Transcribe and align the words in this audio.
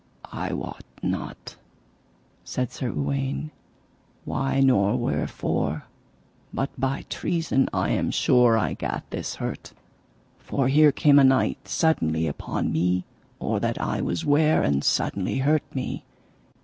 I 0.31 0.51
wot 0.51 0.83
not, 1.03 1.57
said 2.43 2.71
Sir 2.71 2.89
Uwaine, 2.91 3.51
why 4.25 4.59
nor 4.59 4.95
wherefore, 4.97 5.83
but 6.51 6.71
by 6.75 7.05
treason 7.07 7.69
I 7.71 7.89
am 7.91 8.09
sure 8.09 8.57
I 8.57 8.73
gat 8.73 9.03
this 9.11 9.35
hurt; 9.35 9.73
for 10.39 10.69
here 10.69 10.91
came 10.91 11.19
a 11.19 11.23
knight 11.23 11.67
suddenly 11.67 12.25
upon 12.25 12.71
me 12.71 13.05
or 13.37 13.59
that 13.59 13.79
I 13.79 14.01
was 14.01 14.25
ware, 14.25 14.63
and 14.63 14.83
suddenly 14.83 15.37
hurt 15.37 15.65
me. 15.71 16.03